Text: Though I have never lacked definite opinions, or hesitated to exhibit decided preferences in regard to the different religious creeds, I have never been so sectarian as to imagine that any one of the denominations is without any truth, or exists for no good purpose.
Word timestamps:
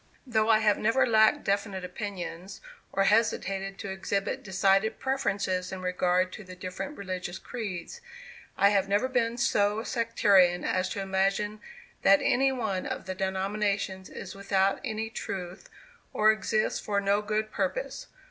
Though 0.25 0.49
I 0.49 0.57
have 0.61 0.79
never 0.79 1.05
lacked 1.05 1.43
definite 1.43 1.85
opinions, 1.85 2.59
or 2.91 3.03
hesitated 3.03 3.77
to 3.77 3.91
exhibit 3.91 4.41
decided 4.41 4.97
preferences 4.97 5.71
in 5.71 5.83
regard 5.83 6.33
to 6.33 6.43
the 6.43 6.55
different 6.55 6.97
religious 6.97 7.37
creeds, 7.37 8.01
I 8.57 8.69
have 8.69 8.89
never 8.89 9.07
been 9.07 9.37
so 9.37 9.83
sectarian 9.83 10.63
as 10.65 10.89
to 10.89 11.01
imagine 11.01 11.61
that 12.01 12.19
any 12.23 12.51
one 12.51 12.87
of 12.87 13.05
the 13.05 13.13
denominations 13.13 14.09
is 14.09 14.33
without 14.33 14.79
any 14.83 15.11
truth, 15.11 15.69
or 16.13 16.31
exists 16.31 16.79
for 16.79 16.99
no 16.99 17.21
good 17.21 17.51
purpose. 17.51 18.07